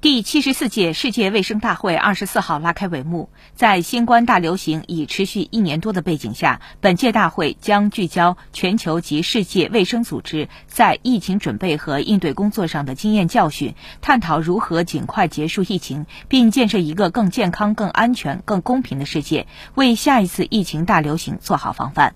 [0.00, 22.14] 第七十四届世界卫生大会二十四号拉开帷幕，在新冠大流行已持续一年多的背景下，本届大会将聚焦全球及世界卫生组织在疫情准备和应对工作上的经验教训，探讨如何尽快结束疫情，并建设一个更健康、更安全、更公平的世界，为下一次疫情大流行做好防范。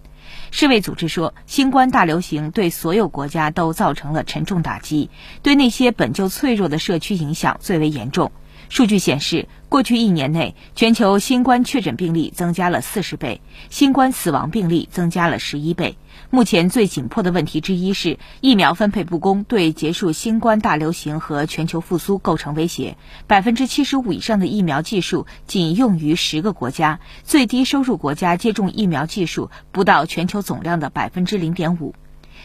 [0.51, 5.11] 世卫组织说，新冠大流行对所有国家都造成了沉重打击，
[5.43, 8.31] 对那些本就脆弱的社区影响最为严重。
[8.69, 15.97] 数据显示，过去一年内，全球新冠确诊病例增加了四十倍，新冠死亡病例增加了十一倍。
[16.31, 22.97] 目前最紧迫的问题之一是疫苗分配不公，对结束新冠大流行和全球复苏构成威胁。
[23.27, 31.95] 百分之七十五以上的疫苗技术仅用于十个国家，最低收入国家接种疫苗技术不到全球总量的百分之零点五。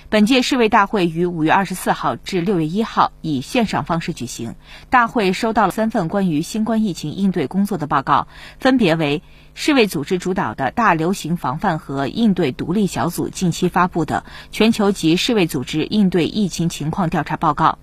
[0.09, 4.55] 本届世卫大会于五月二十四号至六月一号以线上方式举行。
[4.89, 8.27] 大会收到了三份关于新冠疫情应对工作的报告，
[8.59, 9.21] 分别为
[9.53, 17.77] 世卫组织主导的大流行防范和应对独立小组近期发布的全球及世卫组织应对疫情情况调查报告，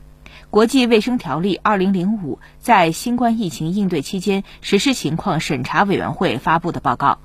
[0.51, 7.19] 国际卫生条例二零零五在新冠疫情应对期间实施情况审查委员会发布的报告。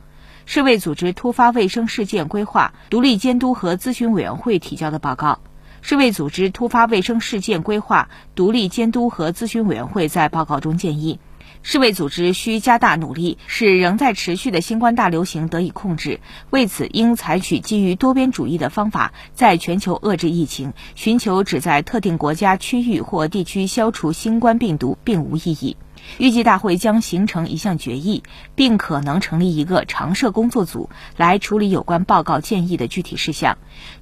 [0.46, 5.40] 世卫组织突发卫生事件规划独立监督和咨询委员会提交的报告，
[5.82, 11.20] 世卫组织突发卫生事件规划独立监督和咨询委员会在报告中建议，
[11.64, 16.20] 世卫组织需加大努力，使仍在持续的新冠大流行得以控制。
[16.50, 20.74] 为此，应采取基于多边主义的方法，在全球遏制疫情。
[20.96, 25.78] 寻求只在特定国家、区域或地区消除新冠病毒，并无意义。
[26.18, 28.24] 预计大会将形成一项决议，
[28.56, 33.58] 并可能成立一个常设工作组来处理有关报告建议的具体事项。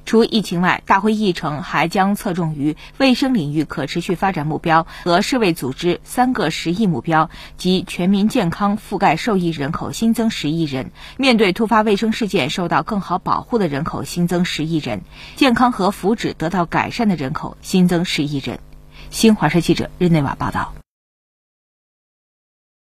[0.05, 15.01] 除疫情外，大会议程还将侧重于卫生领域可持续发展目标和世卫组织三个十亿目标及全民健康覆盖受益人口新增十亿人，面对突发卫生事件受到更好保护的人口新增十亿人，
[15.35, 18.59] 健康和福祉得到改善的人口新增十亿人。
[19.11, 20.73] 新华社记者日内瓦报道。